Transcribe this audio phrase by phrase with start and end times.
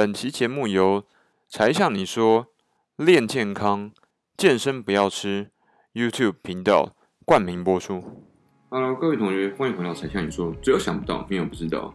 [0.00, 1.04] 本期节目由
[1.46, 2.46] 才向你说
[2.96, 3.92] 练健康
[4.34, 5.50] 健身不要吃
[5.92, 6.96] YouTube 频道
[7.26, 8.02] 冠名播出。
[8.70, 11.94] Hello，各位同学，欢迎回到才向你说，只有想不到，没有不知道。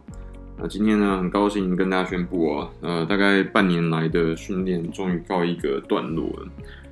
[0.56, 6.48] 那今天呢，很高兴跟大家宣布啊，呃，大概半年来的训练终于告一个段落了。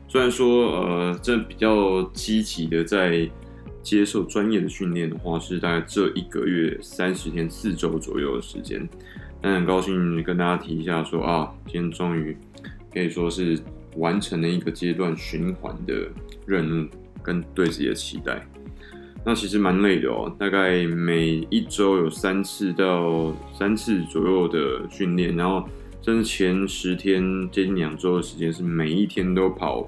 [0.08, 3.30] 虽然说，呃，这比较积极的在
[3.84, 8.88] 接受专业的训练的话，是大概这一个月三十天四周左右的时间。
[9.44, 12.34] 但很高兴跟大家提一下说，啊，今天终于
[12.90, 13.60] 可以说是
[13.96, 16.08] 完成了一个阶段循环的
[16.46, 16.88] 任务
[17.22, 18.42] 跟对自己的期待。
[19.22, 25.68] 那其实蛮累的哦，大概每一周有三次到三次左右的训练，然后
[26.00, 29.86] 甚至前十天接近两周的时间是每一天都跑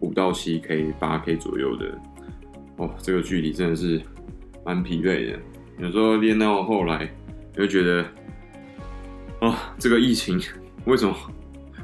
[0.00, 1.96] 五到七 K、八 K 左右的。
[2.78, 4.02] 哦，这个距离真的是
[4.64, 5.38] 蛮疲惫的。
[5.78, 7.08] 有时候练到后来，
[7.54, 8.04] 就觉得。
[9.40, 10.40] 哦，这个疫情
[10.84, 11.14] 为什么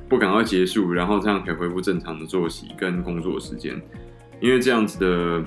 [0.09, 3.81] 不赶快结束， 然后这样可以恢复正常的作息跟工作时间？
[4.41, 5.45] 因为这样子的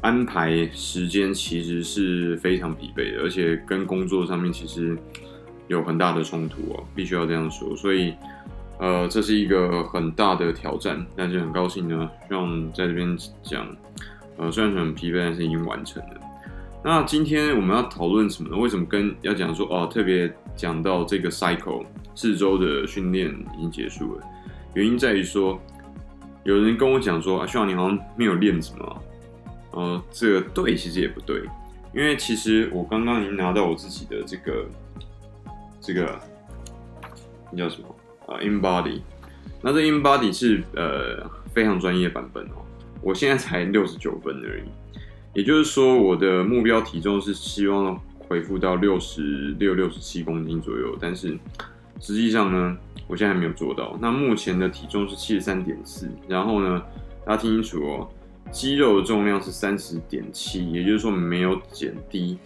[0.00, 4.96] 安排时间其实是非常疲惫的，而且跟工作上面其实
[5.68, 7.76] 有很大的冲突哦，必须要这样说。
[7.76, 8.12] 所以，
[8.80, 13.66] 呃，这是一个很大的挑战，但是很高兴呢，让在这边讲，
[14.36, 16.20] 呃，虽然很疲惫，但是已经完成了。
[16.82, 18.56] 那今天我们要讨论什么呢？
[18.56, 24.22] 为什么跟要讲说哦，特别讲到这个 cycle 四周的训练已经结束了？
[24.74, 25.60] 原因在于说，
[26.44, 29.02] 有人跟我讲说啊，希望你好像没有练什么。
[29.72, 31.42] 呃，这个对，其实也不对，
[31.92, 34.66] 因为其实我刚刚已经拿到我自己的这个
[35.80, 36.18] 这个
[37.50, 37.88] 那叫什么
[38.26, 39.00] 啊，InBody。
[39.60, 42.62] 那这 InBody 是呃非常专业版本哦，
[43.00, 44.64] 我现在才六十九分而已。
[45.34, 51.38] 也就是说，我的目标体重是希望恢复到六十六、六十七公斤左右，但是
[52.00, 53.96] 实际上呢，我现在还没有做到。
[54.00, 56.82] 那目前的体重是七十三点四，然后呢，
[57.24, 58.08] 大家听清楚哦，
[58.50, 62.38] 肌肉的重量是三十点七，也就是说没有减低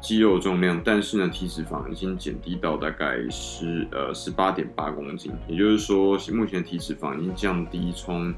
[0.00, 8.34] 肌肉重量，但是呢，体脂肪已经减低到大概十呃十八点八公斤，也就是说，目前的体脂肪已经降低从。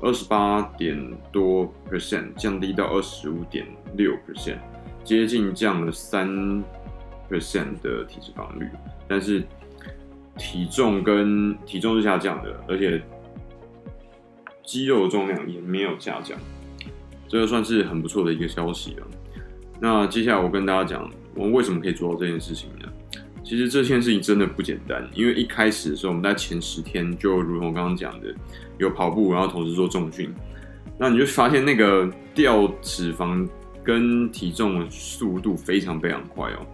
[0.00, 0.98] 二十八点
[1.30, 3.66] 多 percent 降低到二十五点
[3.96, 4.58] 六 percent，
[5.04, 6.28] 接近降了三
[7.30, 8.66] percent 的体脂肪率，
[9.06, 9.42] 但是
[10.38, 13.00] 体重跟体重是下降的，而且
[14.64, 16.38] 肌肉重量也没有下降，
[17.28, 19.06] 这个算是很不错的一个消息了。
[19.78, 22.88] 那接下来我跟大家讲，我们为什么可以做到这件事情呢？
[23.44, 28.34] 其实这件事情真的不简单，因为一开始的时候，我们在前十天就如同我刚刚讲的，
[28.78, 30.32] 有跑步，然后同时做重训，
[30.98, 33.46] 那你就发现那个掉脂肪
[33.84, 36.66] 跟体重的速度非常非常快哦。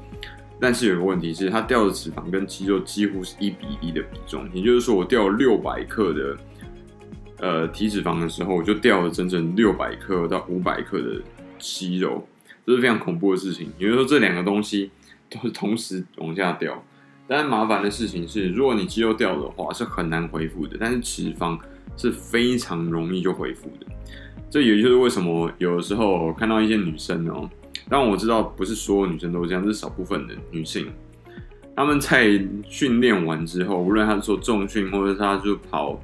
[0.60, 6.36] 但是有个问题是，它掉的脂肪跟肌肉几乎是一比一的比重，也就是说，我掉六百克的
[7.38, 11.20] 呃体脂肪的时候，我就掉了整整六百克到五百克的
[11.58, 12.26] 肌肉，
[12.64, 13.70] 这是非常恐怖的事情。
[13.78, 14.90] 也就是说，这两个东西。
[15.32, 16.84] 都是同时往下掉，
[17.28, 21.56] 但麻烦的事情是，如果你肌肉掉的话，是很难恢复的；但是脂肪
[21.96, 23.86] 是非常容易就恢复的。
[24.50, 27.48] 这也就是为什么有的时候看到一些女生哦，
[27.88, 30.88] 但我知道不是所有女生都这样，是少部分的女性，
[31.76, 36.00] 她们在训练完之后，无论她是做重训，或者她就跑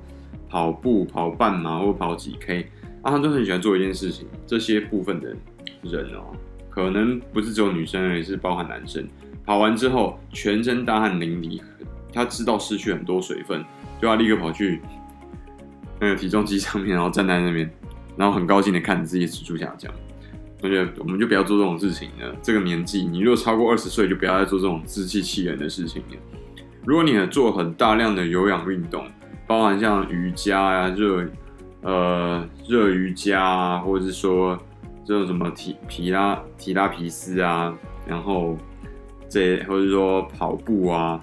[0.49, 2.71] 跑步、跑半马或跑几 K，
[3.03, 4.27] 啊，她都很喜欢做一件事情。
[4.47, 5.37] 这些部分的
[5.83, 6.35] 人哦。
[6.69, 9.09] 可能不是只有女生，也是包含男生。
[9.47, 11.59] 跑完之后，全身大汗淋漓，
[12.13, 13.65] 他知道失去很多水分，
[13.99, 14.83] 就要立刻跑去
[15.99, 17.71] 那个体重机上面，然后站在那边，
[18.17, 19.93] 然后很高兴的看着自己指数下降。
[20.61, 22.35] 同学，我们就不要做这种事情了。
[22.43, 26.17] 这个年纪，你如果超过二十岁，就不要再做这种自欺欺人的事情了。
[26.85, 29.07] 如果你做很大量的有氧运动，
[29.47, 31.29] 包含像瑜伽啊、热
[31.83, 34.59] 呃热瑜伽啊，或者是说。
[35.09, 37.73] 这种什么提皮拉提拉皮斯啊，
[38.09, 38.59] 然后
[39.29, 41.21] 这或者说跑步啊，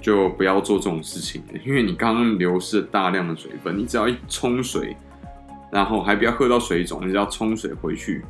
[0.00, 4.96] 就不要做这种事情了，因为你刚刚流失了大量的水分，你只要一冲水，
[5.70, 8.24] 然后还不要喝到水肿，你只要冲水回去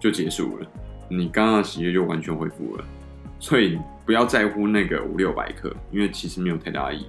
[0.00, 0.66] 就结束了，
[1.08, 2.84] 你刚刚的喜悦就完全恢复了。
[3.40, 7.06] 所以不要在乎那个五六百克，因为其实没有太大意义。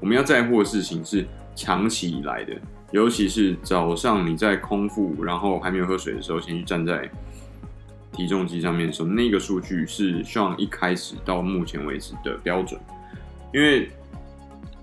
[0.00, 2.54] 我们要在乎的事情是长期以来的。
[2.92, 7.10] 尤其是早上你在空腹，然后还没有喝水的时候，先去站在
[8.12, 12.80] 体重机上面的时候，那个数据是 Sean 一开始到目前为止的标准。
[13.52, 13.90] 因为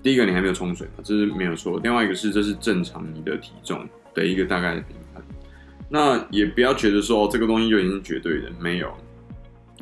[0.03, 1.79] 第一个你还没有冲水嘛，这是没有错。
[1.81, 5.23] 另外一个是这是正常你的体重的一个大概的评判。
[5.89, 8.91] 那也不要觉得说这个东西就已经绝对的，没有。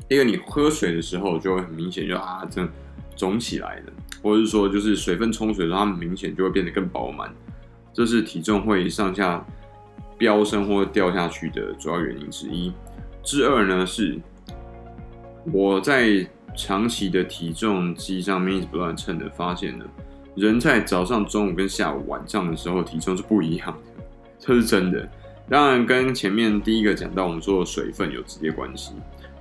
[0.09, 2.67] 因为你喝水的时候就会很明显就啊，这
[3.15, 3.93] 肿起来了。
[4.21, 7.33] 或者是说就是水分充水的时候，它们明显就会变得更饱满，
[7.93, 9.43] 这是体重会上下
[10.17, 12.71] 飙升或掉下去的主要原因之一。
[13.23, 14.19] 之二呢是
[15.51, 19.85] 我在长期的体重机上面一直不断称的，发现呢，
[20.35, 23.90] 人在早上、中午跟下午、晚上的时候体重是不一样的，
[24.41, 25.07] 这是真的。
[25.49, 28.93] 当然跟前面第一个讲到我们说的水分有直接关系，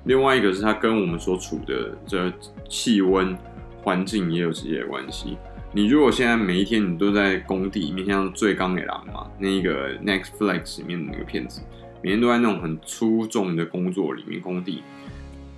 [0.04, 2.32] 另外一个是它跟我们所处的这
[2.68, 3.36] 气温
[3.82, 5.36] 环境也有直接关系。
[5.72, 11.60] 你如果现在每一天你都在工地面，像《最刚给狼》嘛，那一个 Nextflix 里面的那个片子，
[12.02, 14.82] 每天都在那种很粗重的工作里面工地，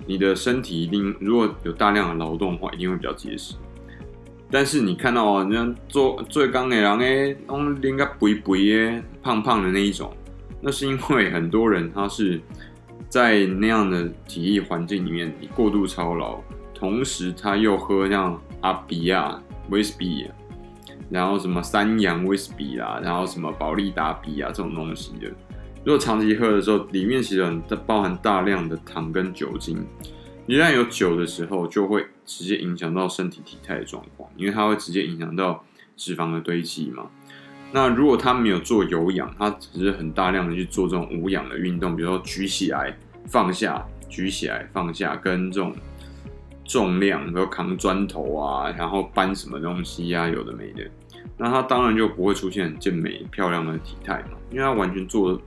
[0.05, 3.55] 你的身体一定如果有大量的劳动的话，一定会比较结实。
[4.53, 7.57] 但是你看到啊，人家做最刚的狼诶，都
[7.87, 10.15] 应该肥肥诶，胖胖的那一种，
[10.61, 12.39] 那是因为很多人他是
[13.09, 16.39] 在那样的体力环境里面，你过度操劳，
[16.71, 19.41] 同时他又喝像阿比亚。
[19.69, 20.27] 威士比，
[21.09, 25.27] 然后什么三洋威士比啦，然后什么保利达比啊这种东西的，
[25.85, 29.77] 如果长期喝的时候，里面其实很包含大量的糖跟酒精。
[30.45, 35.63] 一旦有酒的时候，就会直接影响到身体体态的状况，因为它会直接影响到
[35.95, 37.07] 脂肪的堆积嘛。
[37.71, 42.95] 那如果他没有做有氧，他只是很大量的去做这种无氧的运动，比如说举起来
[43.25, 45.73] 放下，举起来放下，跟这种。
[46.65, 50.89] 重量，比如扛砖头啊，然后搬什么东西呀、啊，有的没的，
[51.37, 55.39] 那他当然就不会出现很健美漂亮的体态嘛，因为他完全做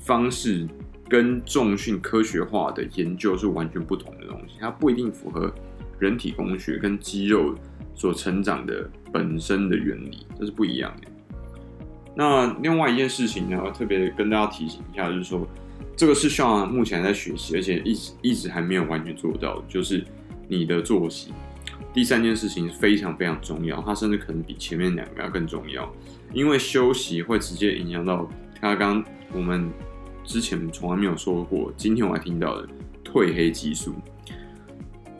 [0.00, 0.66] 方式
[1.08, 5.52] 跟重训科学化的研究是完全不同的东西，它不一定符合
[5.98, 7.54] 人体工学跟肌肉
[7.94, 11.08] 所成长的本身的原理，这是不一样的。
[12.14, 15.46] 那另外一件事情呢，特别跟大家提醒一下，就是说。
[15.96, 20.04] 这个是需要目前在学习，而且一直一直还没有完全做到，就是
[20.46, 21.32] 你的作息。
[21.92, 25.92] 第三件事情非常非常重要，它甚至可能比前面两个要更重要，
[26.32, 28.30] 因为休息会直接影响到
[28.60, 29.68] 他刚我们
[30.28, 32.68] 之前从来没有说过，今天我还听到的
[33.02, 33.94] 褪黑激素，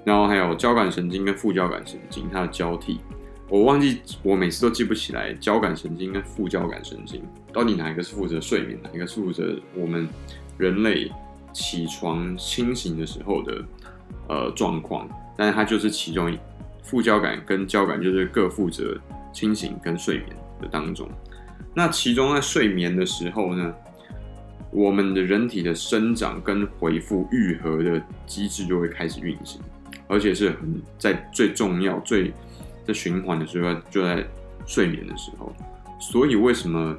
[0.04, 3.00] 然后还有交感神经跟副交感神经它的交替，
[3.48, 7.22] 我忘记我每次都记不起来交感神经跟副交感神经
[7.54, 10.06] 到底哪一个是负责睡眠，哪一个是负责我们。
[10.58, 11.08] 人类
[11.52, 13.64] 起床清醒的时候的
[14.28, 16.36] 呃状况，但是它就是其中一
[16.82, 19.00] 副交感跟交感就是各负责
[19.32, 21.08] 清醒跟睡眠的当中。
[21.72, 23.72] 那其中在睡眠的时候呢，
[24.70, 29.60] 我们的人体的生长跟恢复愈合的机制就会开始运行，
[30.06, 32.32] 而且是很在最重要最
[32.86, 34.26] 在循环的时候就在
[34.66, 35.52] 睡眠的时候。
[36.00, 36.96] 所以为什么？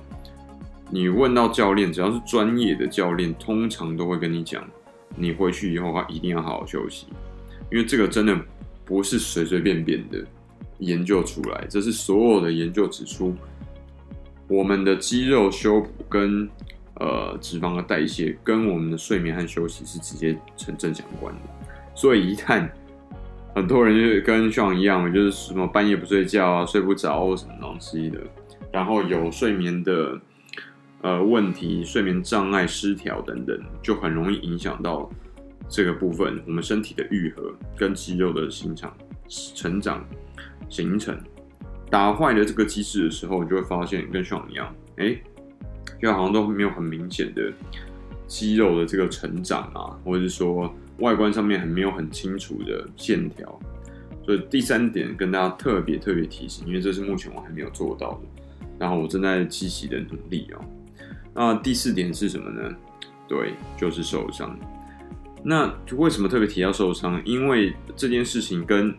[0.91, 4.67] 你问到教练，只要是专业的教练，通常都会跟你讲，
[5.15, 7.05] 你回去以后的话一定要好好休息，
[7.71, 8.35] 因为这个真的
[8.85, 10.25] 不是随随便便的
[10.79, 13.35] 研究出来，这是所有的研究指出，
[14.47, 16.49] 我们的肌肉修补跟
[16.99, 21.41] 呃脂肪的代谢跟我们的睡眠和休息是直接成正相关的。
[21.95, 22.69] 所以一旦
[23.55, 28.19] 很多人就跟像一样，就是什么半夜不睡觉啊，睡不着或什么东西的，
[28.71, 30.19] 然后有睡眠的。
[31.01, 35.09] 呃，问题、睡眠障碍、失调等等，就很容易影响到
[35.69, 38.91] 这个部分，我们身体的愈合跟肌肉的形成、
[39.29, 40.05] 成长、
[40.67, 41.17] 形成，
[41.89, 45.17] 打坏了这个机制的时候，你就会发现跟像一样，哎，
[46.01, 47.51] 就好像都没有很明显的
[48.27, 53.59] 肌肉的这个成长啊，或者是说外观上面很没有很清楚的线条。
[54.25, 58.43] 所以第三点跟大家特别特别提醒，因为这是目前我还没有做到的，
[58.77, 60.61] 然后我正在积极的努力哦。
[61.33, 62.69] 那第四点是什么呢？
[63.27, 64.55] 对，就是受伤。
[65.43, 67.19] 那为什么特别提到受伤？
[67.25, 68.93] 因为这件事情跟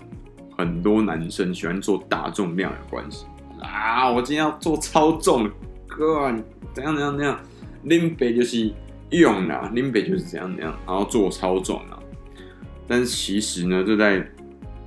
[0.56, 3.26] 很多男生喜欢做大重量有关系
[3.60, 4.10] 啊！
[4.10, 5.48] 我今天要做超重，
[6.00, 6.34] 哥，
[6.72, 7.38] 怎样怎样怎样？
[7.82, 8.72] 林北就是
[9.10, 12.00] 用啦，林北就是怎样怎样，然后做操重啊。
[12.88, 14.26] 但是其实呢，这在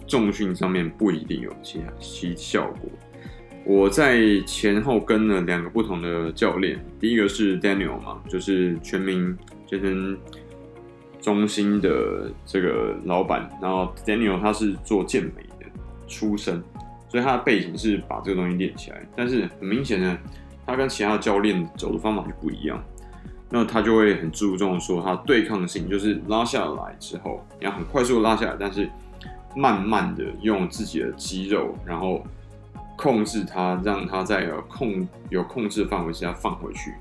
[0.08, 2.90] 重训上面不一定有其他其效果。
[3.64, 10.18] 我在前后跟了两个不同的教练，第一个是 Daniel 嘛，就是全民健身
[11.22, 15.66] 中心的这个老板，然后 Daniel 他是做健美的
[16.08, 16.62] 出身，
[17.08, 20.18] 所以他的背景是把这个东西练起来，但是很明显呢，
[20.66, 22.84] 他跟其他教练走的方法就不一样，
[23.50, 28.90] 那他就会很注重说他对抗性，就是拉下来之后，你要很快速拉下来，但是
[29.56, 32.26] 慢慢的用自己的肌肉，然后。
[32.96, 36.94] 控制它，让它在有控有控制范围之下放回去。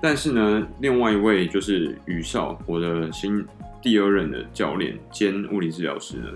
[0.00, 3.44] 但是呢，另外一位就是宇少，我的新
[3.82, 6.30] 第二任的教练兼物理治疗师呢，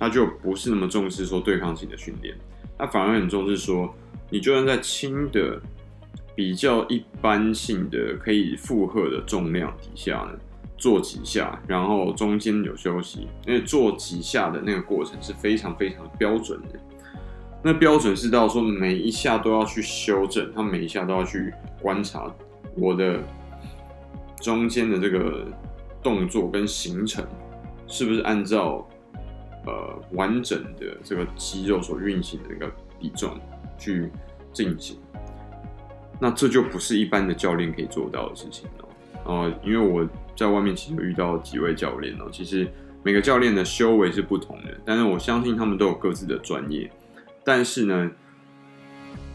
[0.00, 2.34] 他就不是那么重视说对抗性的训练，
[2.78, 3.94] 他反而很重视说，
[4.30, 5.60] 你就算在轻的、
[6.34, 10.38] 比较一般性的可以负荷的重量底下呢，
[10.78, 16.78] 做几下，然后中间有休息，因为做几下的那个过程是非常非常标准的。
[17.62, 22.32] 那标准是到说每一下都要去修正，他每一下都要去观察
[22.74, 23.20] 我的
[24.40, 25.46] 中间的这个
[26.02, 27.24] 动作跟行程
[27.86, 28.84] 是不是按照
[29.66, 33.38] 呃完整的这个肌肉所运行的一个比重
[33.78, 34.10] 去
[34.52, 34.98] 进行。
[36.22, 38.88] 那这就不是一般的教练可以做到的事情哦。
[39.24, 42.64] 呃，因为我在外面其实遇到几位教练哦，其实
[43.02, 46.88] 每个教练的修为是不同的，但是我相信他们都有各自的专业。
[47.42, 48.08] 但是呢，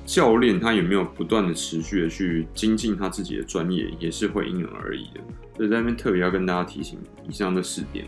[0.06, 5.20] 教练他有没有不断的持续的去精进他自己的专业，也是会因人而异的。
[5.58, 8.06] 所以在那边特别要跟大家提醒以上的四点。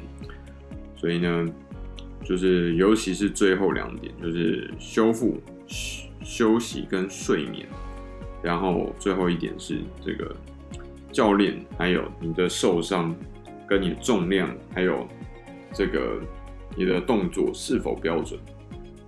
[0.95, 1.45] 所以呢，
[2.24, 5.38] 就是尤其是最后两点，就是修复、
[6.24, 7.67] 休息跟睡眠。
[8.41, 10.36] 然后最后一点是这个
[11.12, 13.15] 教练，还有你的受伤
[13.67, 15.08] 跟你的重量，还有
[15.74, 16.19] 这个
[16.75, 18.39] 你的动作是否标准。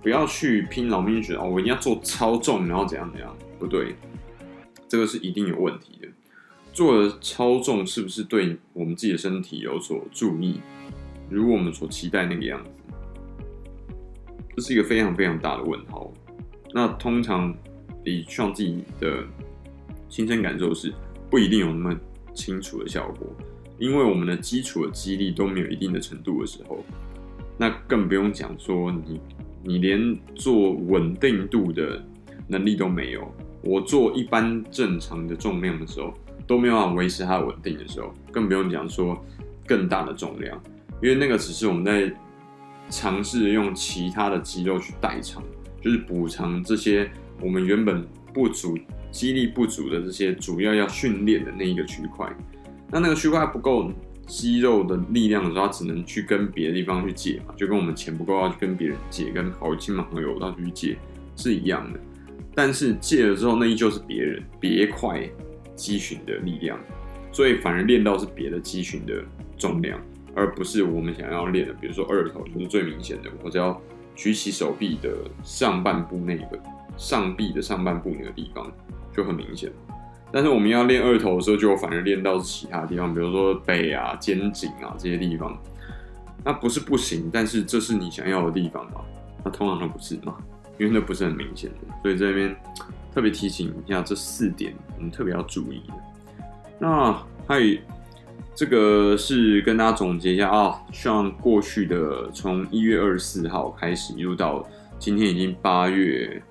[0.02, 3.94] 不要去拼老命觉得哦，我一定要做超重，然后怎样怎样，不对，
[4.88, 6.08] 这个是一定有问题的。
[6.72, 10.60] 做的超重是不是对我们自己的身体有所注意？
[11.30, 12.70] 如我们所期待那个样子，
[14.56, 16.12] 这是一个非常非常大的问号。
[16.74, 17.54] 那通常
[18.04, 19.24] 你像自己的
[20.08, 20.92] 亲身感受是，
[21.30, 22.00] 不一定有那么
[22.34, 23.26] 清楚的效果，
[23.78, 26.84] 因为我们的基础的肌力都没有一定的程度的时候，
[27.56, 29.20] 那更不用讲说你。
[29.64, 32.04] 你连做稳定度的
[32.48, 33.32] 能力都没有，
[33.62, 36.12] 我做一般正常的重量的时候
[36.48, 39.24] 都没有办法维持它稳定的时候，更不用讲说
[39.64, 40.60] 更大的重量，
[41.00, 42.12] 因为那个只是我们在
[42.90, 45.40] 尝试用其他的肌肉去代偿，
[45.80, 47.08] 就是补偿这些
[47.42, 48.78] 我们原本不足、
[49.10, 52.26] 肌力不足的这些主要要训练的那一个区块，
[52.90, 53.90] 那那个区块不够。
[54.24, 60.96] 肌肉的力量的时候，他只能去跟别的地方去借嘛，就跟我们钱不够要去跟别人借，跟好亲朋好友要去借
[61.36, 61.98] 是一样的。
[62.54, 65.28] 但是借了之后，那依旧是别人别块
[65.74, 66.78] 肌群的力量，
[67.32, 69.22] 所以反而练到是别的肌群的
[69.58, 70.00] 重量，
[70.36, 71.74] 而不是我们想要练的。
[71.74, 73.78] 比如说二头就是最明显的，我只要
[74.14, 76.58] 举起手臂的上半部那个
[76.96, 78.70] 上臂的上半部那个地方
[79.14, 79.70] 就很明显。
[80.32, 85.56] 但是我们要练二头的时候，就反而练到其他地方，比如说背啊、肩颈啊这些地方。
[86.44, 89.00] 那不是不行，但是这是你想要的地方吗？
[89.44, 90.36] 那通常都不是嘛，
[90.78, 91.94] 因为那不是很明显的。
[92.02, 92.56] 所以这边
[93.14, 95.94] 特别提醒一下这四点，我们特别要注意的。
[96.78, 97.12] 那
[97.46, 97.78] 还有
[98.54, 104.66] 这个是跟大家总结一下啊，像过去的从一月二十四号开始，一路到
[104.98, 106.42] 今天已经八月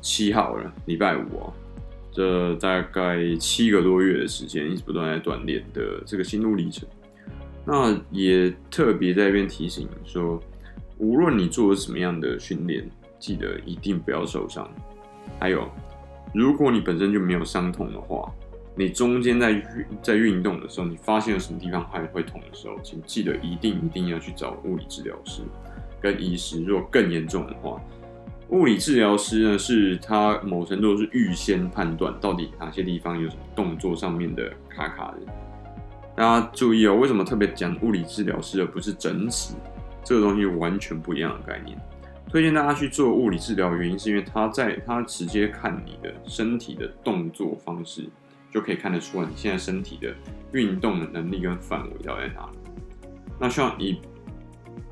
[0.00, 1.52] 七号了，礼拜五啊。
[2.12, 6.88] 这大概七个多月的时间，一直不断在锻炼的这个心路历程。
[7.64, 10.42] 那也特别在这边提醒说，
[10.98, 12.90] 无论你做了什么样的训练，
[13.20, 14.68] 记得一定不要受伤。
[15.38, 15.70] 还有，
[16.34, 18.28] 如果你本身就没有伤痛的话，
[18.74, 19.62] 你中间在
[20.02, 25.42] 在运动的时候，你发现了什么地方还会痛的时候，请记得一定一定要去找物理治疗师
[26.00, 26.64] 跟医师。
[26.64, 27.80] 如果更严重的话，
[28.50, 35.32] 物理治疗师呢，是他某程度是预先判断到底哪些地方有什么动作上面的卡卡的。
[36.16, 39.54] 大家注意哦，为什么特别讲物理治疗师而不是整体？
[40.02, 41.78] 这个东西完全不一样的概念。
[42.28, 48.08] 推荐大家去做物理治疗原因，是因为他在他直接看你的身体的动作方式，
[48.50, 50.12] 就可以看得出来你现在身体的
[50.52, 52.58] 运动的能力跟范围到底在哪里。
[53.38, 54.00] 那像你，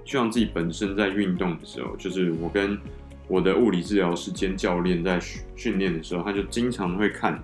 [0.05, 2.79] 像自己本身在运动的时候，就是我跟。
[3.29, 7.39] 我的物理治疗师兼教练在训训练的时候，他就经常会看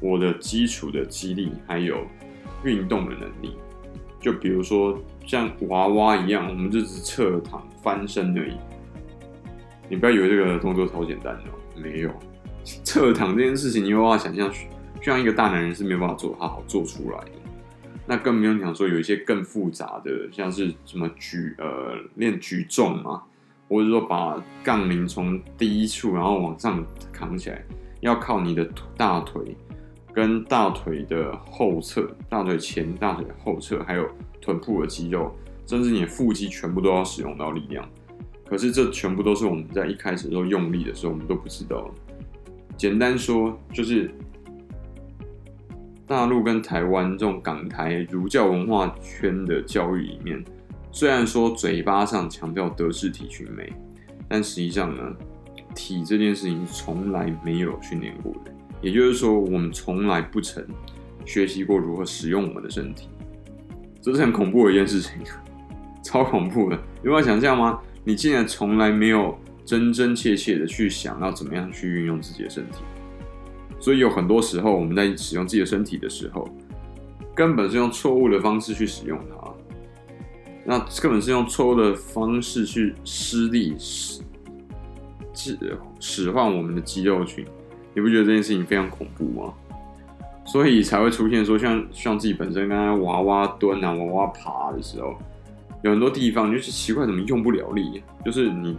[0.00, 2.04] 我的基础的肌力，还有
[2.64, 3.56] 运动的能力。
[4.20, 8.56] 就比如说像娃娃一样，我们就是侧躺翻身而已。
[9.88, 12.10] 你不要以为这个动作超简单哦，没有。
[12.84, 14.52] 侧躺这件事情，你有办法想象，
[15.00, 17.30] 像一个大男人是没有办法做好好做出来的。
[18.04, 23.22] 那更不用讲说有一些更复杂的，像是什么举呃练举重嘛。
[23.68, 27.62] 或者说把杠铃从第一处然后往上扛起来，
[28.00, 29.54] 要靠你的大腿
[30.12, 34.08] 跟大腿的后侧、大腿前、大腿后侧，还有
[34.40, 35.30] 臀部的肌肉，
[35.66, 37.88] 甚至你的腹肌全部都要使用到力量。
[38.46, 41.90] 可是这全部都是我们在一开始的时候用力的时候，我们都不知道。
[42.76, 44.10] 简单说，就是
[46.06, 50.42] 大陆跟台湾这种港台儒教文化圈的教育里面。
[50.98, 53.72] 虽然说嘴巴上强调德智体群美，
[54.28, 55.14] 但实际上呢，
[55.72, 58.52] 体这件事情从来没有训练过的。
[58.82, 60.66] 也就是说，我们从来不曾
[61.24, 63.08] 学习过如何使用我们的身体，
[64.02, 65.12] 这是很恐怖的一件事情，
[66.02, 66.76] 超恐怖的。
[67.04, 67.78] 有办法想象吗？
[68.02, 72.78] 你竟然从来没有真真切切的去想要怎么样去运用自己的身体，
[73.78, 76.48] 所以有很多时候我们在使用自己的身体的时候，
[77.36, 79.48] 根本是用错误的方式去使用它。
[80.70, 84.20] 那根本是用错误的方式去施力使
[85.98, 87.42] 使唤我们的肌肉群，
[87.94, 89.54] 你不觉得这件事情非常恐怖吗？
[90.44, 95.16] 所以才会出现说像像自己本身刚刚娃娃蹲啊、娃娃爬的时候，
[95.80, 98.76] 有很多地方就是奇怪怎么用不了力，就是你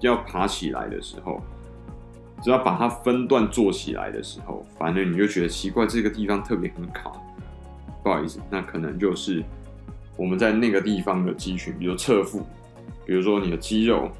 [0.00, 1.38] 要爬起来的时候，
[2.42, 7.12] 只要把它分段做起来的时候，反正你就觉得奇怪，这个地方特别很卡。
[8.02, 9.44] 不好意思，那可能就是。
[10.16, 12.42] 我们在那个地方的肌群，比如侧腹，
[13.04, 14.10] 比如说你的肌肉、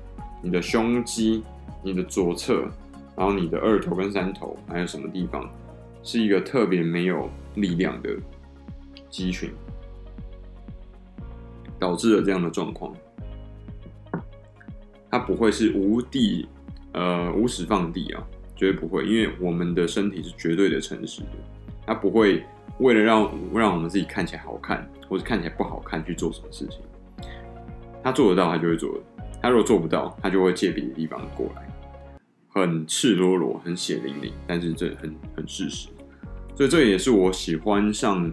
[0.42, 1.42] 你的胸肌、
[1.82, 2.68] 你的左侧，
[3.16, 5.48] 然后你的二头跟三头，还有什么地方
[6.02, 8.10] 是一个特别没有力量的
[9.08, 9.50] 肌群，
[11.78, 12.94] 导致了这样的状况。
[15.10, 16.46] 它不会是无地，
[16.92, 18.22] 呃，无始放地啊，
[18.54, 21.38] 绝对不会，因为我们的身体是绝对的诚实的，
[21.86, 22.44] 它不会。
[22.78, 26.80] 为了让让我们自己看起来好看，或者看起来不好看去做什么事情，
[28.02, 28.90] 他做得到，他就会做；
[29.42, 31.66] 他如果做不到，他就会借别的地方过来，
[32.49, 35.88] 很赤裸裸，很血淋淋，但是这很很事实。
[36.54, 38.33] 所以这也是我喜欢上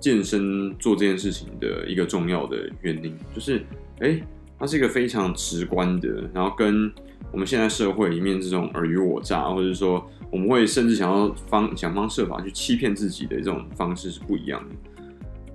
[0.00, 3.64] 健身做这件事情的一个重要的原因，就是
[4.00, 4.20] 哎，
[4.58, 6.92] 它是一个非常直观的，然后跟
[7.32, 10.04] 我们现在社会里面这种尔虞我诈，或者说。
[10.30, 14.74] 我们会甚至想要方想方设法去欺骗自己的这种方式是不一样的，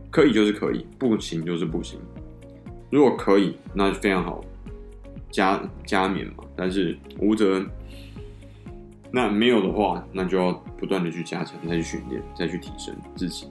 [0.09, 1.99] 可以就是可以，不行就是不行。
[2.89, 4.41] 如果可以，那就非常好，
[5.29, 6.45] 加加冕嘛。
[6.55, 7.61] 但是无则，
[9.11, 13.47] 那没有的话，那就要不断的去加强，再去训练，再去提升自己。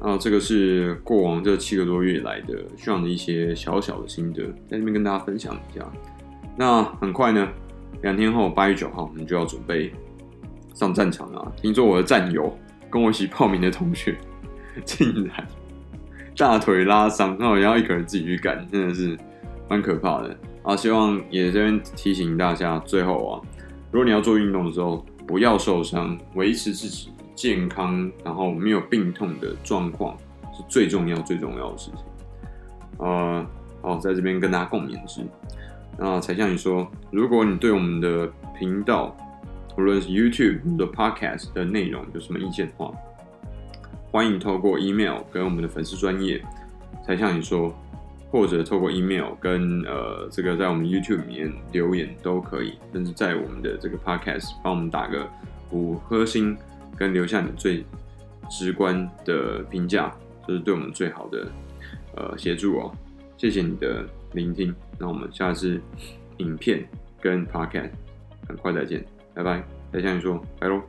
[0.00, 5.92] 啊，这个是过往这七个多月来的需要的一些小小的心得，在这边跟大家分享一下。
[6.56, 7.48] 那很快呢，
[8.02, 9.92] 两天后八月九号，我们就要准备。
[10.74, 11.52] 上战场了！
[11.56, 12.54] 听说我的战友
[12.90, 14.14] 跟我一起报名的同学，
[14.84, 15.48] 竟然
[16.36, 19.16] 大腿拉伤，那我要一个人自己去干，真的是
[19.70, 20.76] 蛮可怕的啊！
[20.76, 23.40] 希望也这边提醒大家，最后啊，
[23.90, 30.14] 如果你要做运动的时候，不要受伤，维持自己健康，然后没有病痛的状况
[30.52, 32.04] 是最重要、最重要的事情。
[32.98, 33.46] 呃，
[33.80, 35.22] 好，在这边跟大家共勉之。
[35.98, 39.16] 那才像你说，如果你对我们的频道，
[39.76, 42.92] 无论是 YouTube 的 Podcast 的内容有什么意见的话，
[44.10, 46.42] 欢迎透过 email 跟我们的粉丝专业
[47.04, 47.74] 才向你说，
[48.30, 55.26] 或者透过 email 跟呃这个在我们 YouTube 里面留言都可以，甚至在我们的这个 Podcast 帮我们打个
[55.70, 56.56] 五颗星，
[56.96, 57.84] 跟留下你最
[58.50, 60.12] 直观的评价，
[60.46, 61.46] 这、就是对我们最好的
[62.16, 62.92] 呃协助哦。
[63.36, 64.06] 谢谢你的
[64.36, 65.80] 聆听，那我们下次
[66.36, 66.86] 影片
[67.20, 67.90] 跟 Podcast
[68.46, 69.04] 很快再见。
[69.34, 70.82] 拜拜，再向你说，拜喽。